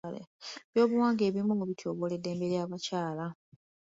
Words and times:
Eby'obuwangwa 0.69 1.23
ebimu 1.29 1.53
bityoboola 1.69 2.13
eddembe 2.15 2.45
ly'abakyala. 2.51 3.25